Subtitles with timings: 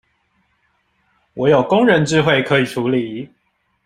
[1.35, 3.29] 我有工人智慧可以處理